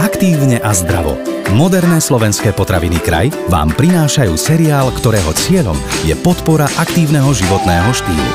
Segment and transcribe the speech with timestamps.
[0.00, 1.12] Aktívne a zdravo.
[1.52, 5.76] Moderné slovenské potraviny kraj vám prinášajú seriál, ktorého cieľom
[6.08, 8.32] je podpora aktívneho životného štýlu.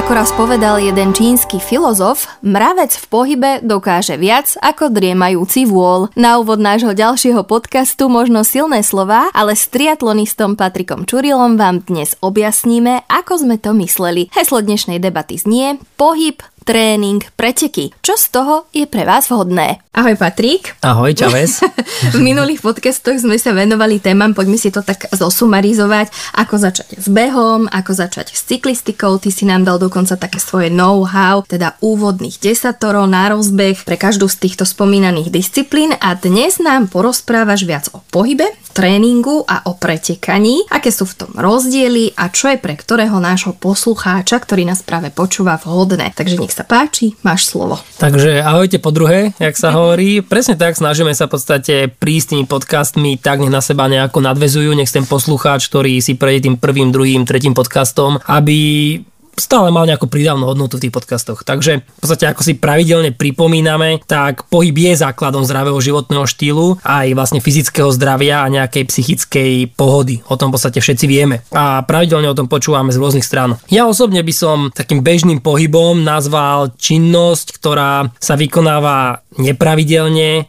[0.00, 6.16] Ako raz povedal jeden čínsky filozof, mravec v pohybe dokáže viac ako driemajúci vôľ.
[6.16, 12.16] Na úvod nášho ďalšieho podcastu možno silné slova, ale s triatlonistom Patrikom Čurilom vám dnes
[12.24, 14.32] objasníme, ako sme to mysleli.
[14.32, 17.92] Heslo dnešnej debaty znie Pohyb tréning, preteky.
[18.04, 19.80] Čo z toho je pre vás vhodné?
[19.90, 20.78] Ahoj Patrik.
[20.86, 21.66] Ahoj Čaves.
[22.14, 27.10] v minulých podcastoch sme sa venovali témam, poďme si to tak zosumarizovať, ako začať s
[27.10, 29.18] behom, ako začať s cyklistikou.
[29.18, 34.30] Ty si nám dal dokonca také svoje know-how, teda úvodných desatorov na rozbeh pre každú
[34.30, 40.64] z týchto spomínaných disciplín a dnes nám porozprávaš viac o pohybe, tréningu a o pretekaní,
[40.70, 45.10] aké sú v tom rozdiely a čo je pre ktorého nášho poslucháča, ktorý nás práve
[45.10, 46.14] počúva vhodné.
[46.14, 47.82] Takže nech sa páči, máš slovo.
[47.98, 50.22] Takže ahojte po druhé, jak sa hovorí.
[50.22, 54.70] Presne tak, snažíme sa v podstate prísť tými podcastmi tak, nech na seba nejako nadvezujú,
[54.72, 59.02] nech ten poslucháč, ktorý si prejde tým prvým, druhým, tretím podcastom, aby
[59.40, 61.42] stále mal nejakú pridávnu hodnotu v tých podcastoch.
[61.42, 67.16] Takže v podstate ako si pravidelne pripomíname, tak pohyb je základom zdravého životného štýlu aj
[67.16, 70.20] vlastne fyzického zdravia a nejakej psychickej pohody.
[70.28, 71.40] O tom v podstate všetci vieme.
[71.56, 73.56] A pravidelne o tom počúvame z rôznych stran.
[73.72, 80.46] Ja osobne by som takým bežným pohybom nazval činnosť, ktorá sa vykonáva nepravidelne,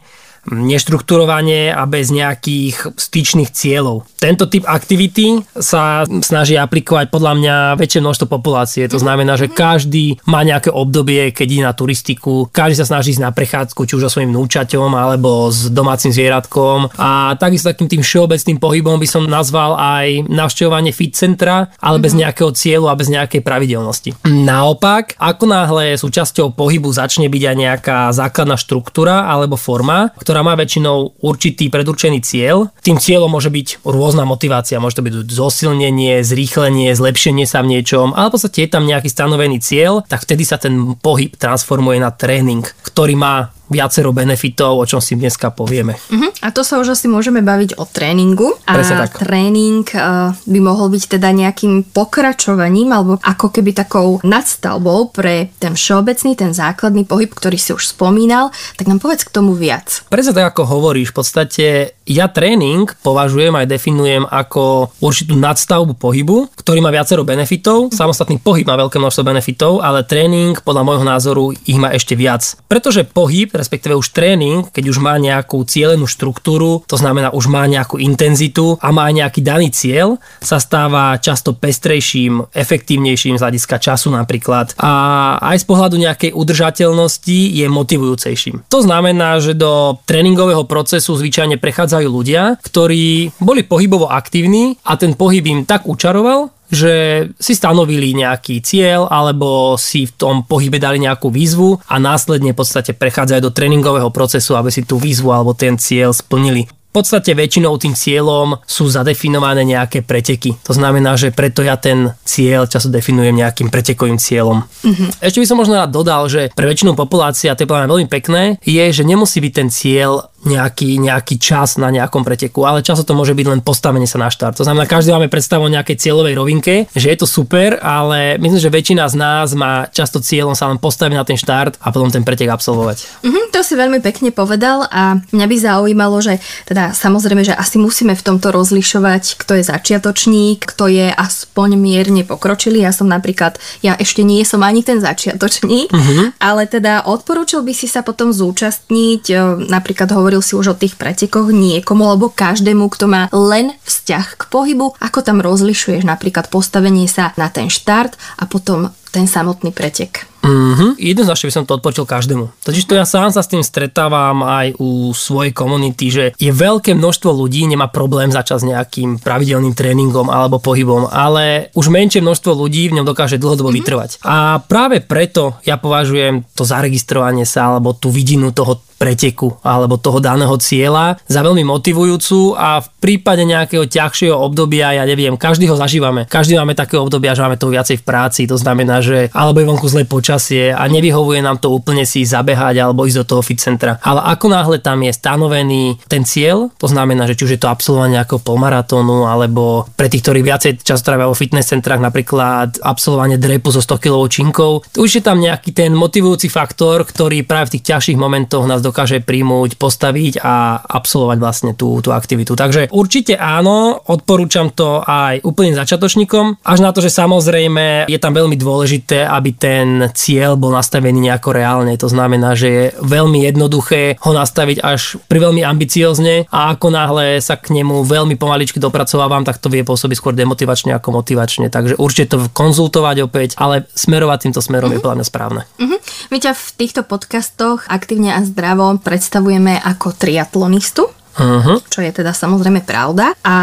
[0.50, 4.08] neštrukturovanie a bez nejakých styčných cieľov.
[4.18, 8.90] Tento typ aktivity sa snaží aplikovať podľa mňa väčšie množstvo populácie.
[8.90, 13.22] To znamená, že každý má nejaké obdobie, keď ide na turistiku, každý sa snaží ísť
[13.22, 16.90] na prechádzku, či už so svojím núčaťom alebo s domácim zvieratkom.
[16.98, 22.16] A takisto takým tým všeobecným pohybom by som nazval aj navštevovanie fit centra, ale bez
[22.16, 22.26] mhm.
[22.26, 24.16] nejakého cieľu a bez nejakej pravidelnosti.
[24.26, 30.48] Naopak, ako náhle súčasťou pohybu začne byť aj nejaká základná štruktúra alebo forma, ktorá ktorá
[30.48, 32.72] má väčšinou určitý predurčený cieľ.
[32.80, 38.16] Tým cieľom môže byť rôzna motivácia, môže to byť zosilnenie, zrýchlenie, zlepšenie sa v niečom,
[38.16, 42.08] ale v podstate je tam nejaký stanovený cieľ, tak vtedy sa ten pohyb transformuje na
[42.16, 45.96] tréning, ktorý má viacero benefitov, o čom si dneska povieme.
[45.96, 46.30] Uh-huh.
[46.44, 48.54] A to sa už asi môžeme baviť o tréningu.
[48.68, 49.24] A tak.
[49.24, 55.72] tréning uh, by mohol byť teda nejakým pokračovaním alebo ako keby takou nadstavbou pre ten
[55.72, 58.52] všeobecný, ten základný pohyb, ktorý si už spomínal.
[58.76, 60.04] Tak nám povedz k tomu viac.
[60.12, 61.14] Presne tak, ako hovoríš.
[61.14, 61.66] V podstate
[62.02, 67.94] ja tréning považujem aj definujem ako určitú nadstavbu pohybu, ktorý má viacero benefitov.
[67.94, 72.42] Samostatný pohyb má veľké množstvo benefitov, ale tréning podľa môjho názoru ich má ešte viac.
[72.66, 77.62] Pretože pohyb, respektíve už tréning, keď už má nejakú cieľenú štruktúru, to znamená už má
[77.70, 84.10] nejakú intenzitu a má nejaký daný cieľ, sa stáva často pestrejším, efektívnejším z hľadiska času
[84.10, 84.92] napríklad a
[85.38, 88.66] aj z pohľadu nejakej udržateľnosti je motivujúcejším.
[88.68, 95.14] To znamená, že do tréningového procesu zvyčajne prechádzajú ľudia, ktorí boli pohybovo aktívni a ten
[95.14, 100.96] pohyb im tak učaroval, že si stanovili nejaký cieľ alebo si v tom pohybe dali
[101.04, 105.52] nejakú výzvu a následne v podstate prechádzajú do tréningového procesu, aby si tú výzvu alebo
[105.52, 106.64] ten cieľ splnili.
[106.92, 110.60] V podstate väčšinou tým cieľom sú zadefinované nejaké preteky.
[110.68, 114.60] To znamená, že preto ja ten cieľ často definujem nejakým pretekovým cieľom.
[114.84, 115.24] Mm-hmm.
[115.24, 118.60] Ešte by som možno rád dodal, že pre väčšinu populácie, a to je veľmi pekné,
[118.60, 123.14] je, že nemusí byť ten cieľ nejaký, nejaký čas na nejakom preteku, ale často to
[123.14, 124.58] môže byť len postavenie sa na štart.
[124.58, 128.58] To znamená, každý máme predstavu o nejakej cieľovej rovinke, že je to super, ale myslím,
[128.58, 132.10] že väčšina z nás má často cieľom sa len postaviť na ten štart a potom
[132.10, 133.22] ten pretek absolvovať.
[133.22, 137.78] Mm-hmm, to si veľmi pekne povedal a mňa by zaujímalo, že teda samozrejme, že asi
[137.78, 142.82] musíme v tomto rozlišovať, kto je začiatočník, kto je aspoň mierne pokročilý.
[142.82, 146.42] Ja som napríklad, ja ešte nie som ani ten začiatočník, mm-hmm.
[146.42, 149.34] ale teda odporúčil by si sa potom zúčastniť, e,
[149.70, 154.40] napríklad hovoriť hovoril si už o tých pretekoch niekomu alebo každému, kto má len vzťah
[154.40, 159.76] k pohybu, ako tam rozlišuješ napríklad postavenie sa na ten štart a potom ten samotný
[159.76, 160.31] pretek.
[160.42, 160.98] Mm-hmm.
[160.98, 162.50] Jednoznačne by som to odpočil každému.
[162.66, 166.98] Totiž to ja sám sa s tým stretávam aj u svojej komunity, že je veľké
[166.98, 172.58] množstvo ľudí, nemá problém začať s nejakým pravidelným tréningom alebo pohybom, ale už menšie množstvo
[172.58, 173.86] ľudí v ňom dokáže dlhodobo mm-hmm.
[173.86, 174.10] vytrvať.
[174.26, 180.22] A práve preto ja považujem to zaregistrovanie sa alebo tú vidinu toho preteku alebo toho
[180.22, 185.74] daného cieľa za veľmi motivujúcu a v prípade nejakého ťažšieho obdobia, ja neviem, každý ho
[185.74, 186.30] zažívame.
[186.30, 189.66] Každý máme také obdobia, že máme to viacej v práci, to znamená, že alebo je
[189.66, 193.60] vonku zlé počasie a nevyhovuje nám to úplne si zabehať alebo ísť do toho fit
[193.60, 194.00] centra.
[194.00, 197.68] Ale ako náhle tam je stanovený ten cieľ, to znamená, že či už je to
[197.68, 203.36] absolvovanie ako polmaratónu alebo pre tých, ktorí viacej času trávia vo fitness centrách, napríklad absolvovanie
[203.36, 207.72] drepu so 100 kg činkou, už je tam nejaký ten motivujúci faktor, ktorý práve v
[207.76, 212.56] tých ťažších momentoch nás dokáže príjmuť, postaviť a absolvovať vlastne tú, tú aktivitu.
[212.56, 218.32] Takže určite áno, odporúčam to aj úplne začiatočníkom, až na to, že samozrejme je tam
[218.32, 219.82] veľmi dôležité, aby ten
[220.22, 221.98] cieľ bol nastavený nejako reálne.
[221.98, 227.42] To znamená, že je veľmi jednoduché ho nastaviť až pri veľmi ambiciozne a ako náhle
[227.42, 231.66] sa k nemu veľmi pomaličky dopracovávam, tak to vie pôsobiť skôr demotivačne ako motivačne.
[231.66, 235.02] Takže určite to konzultovať opäť, ale smerovať týmto smerom mm-hmm.
[235.02, 235.62] je podľa mňa správne.
[235.82, 235.98] Mm-hmm.
[236.30, 241.10] My ťa v týchto podcastoch aktívne a zdravo predstavujeme ako triatlonistu.
[241.32, 241.80] Uh-huh.
[241.88, 243.32] Čo je teda samozrejme pravda.
[243.40, 243.56] A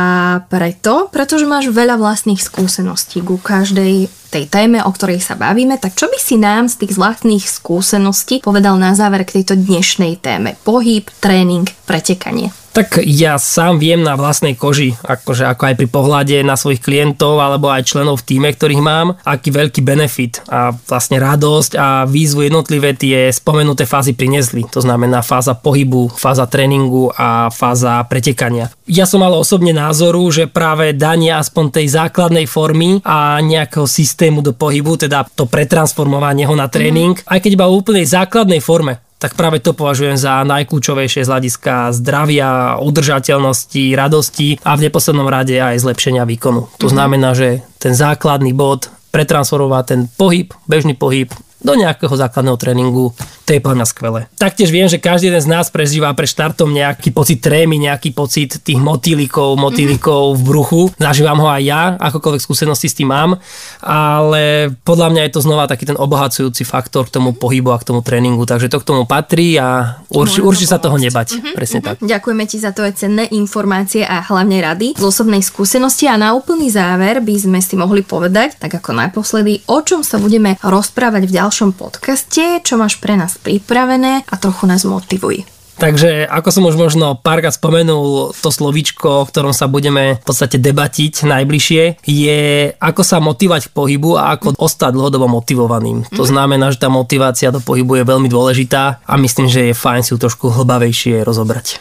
[0.50, 5.98] preto, pretože máš veľa vlastných skúseností ku každej tej téme, o ktorej sa bavíme, tak
[5.98, 10.56] čo by si nám z tých vlastných skúseností povedal na záver k tejto dnešnej téme?
[10.62, 12.54] Pohyb, tréning, pretekanie.
[12.70, 17.42] Tak ja sám viem na vlastnej koži, akože ako aj pri pohľade na svojich klientov
[17.42, 22.46] alebo aj členov v týme, ktorých mám, aký veľký benefit a vlastne radosť a výzvu
[22.46, 24.70] jednotlivé tie spomenuté fázy priniesli.
[24.70, 28.70] To znamená fáza pohybu, fáza tréningu a fáza pretekania.
[28.86, 34.19] Ja som mal osobne názoru, že práve danie aspoň tej základnej formy a nejakého systému
[34.44, 37.26] do pohybu, teda to pretransformovanie ho na tréning, mm.
[37.32, 41.92] aj keď iba v úplnej základnej forme, tak práve to považujem za najkľúčovejšie z hľadiska
[41.92, 46.72] zdravia, udržateľnosti, radosti a v neposlednom rade aj zlepšenia výkonu.
[46.80, 46.94] To mhm.
[46.96, 53.12] znamená, že ten základný bod pretransformovať ten pohyb, bežný pohyb do nejakého základného tréningu
[53.50, 54.20] to je podľa mňa skvelé.
[54.38, 58.62] Taktiež viem, že každý jeden z nás prežíva pre štartom nejaký pocit trémy, nejaký pocit
[58.62, 60.82] tých motýlikov, motýlikov v bruchu.
[61.02, 63.42] Zažívam ho aj ja, akokoľvek skúsenosti s tým mám,
[63.82, 67.90] ale podľa mňa je to znova taký ten obohacujúci faktor k tomu pohybu a k
[67.90, 71.42] tomu tréningu, takže to k tomu patrí a určite urči sa toho nebať.
[71.42, 71.98] Mm-hmm, Presne mm-hmm.
[71.98, 72.06] tak.
[72.06, 76.38] Ďakujeme ti za to aj cenné informácie a hlavne rady z osobnej skúsenosti a na
[76.38, 81.26] úplný záver by sme si mohli povedať, tak ako naposledy, o čom sa budeme rozprávať
[81.26, 85.44] v ďalšom podcaste, čo máš pre nás pripravené a trochu nás motivuj.
[85.80, 90.60] Takže ako som už možno párkrát spomenul, to slovíčko, o ktorom sa budeme v podstate
[90.60, 92.42] debatiť najbližšie, je
[92.76, 96.04] ako sa motivovať k pohybu a ako ostať dlhodobo motivovaným.
[96.12, 96.30] To mhm.
[96.36, 100.12] znamená, že tá motivácia do pohybu je veľmi dôležitá a myslím, že je fajn si
[100.12, 101.80] ju trošku hlbavejšie rozobrať.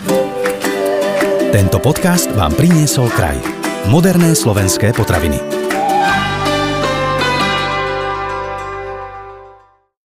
[1.51, 3.35] Tento podcast vám priniesol kraj.
[3.91, 5.68] Moderné slovenské potraviny.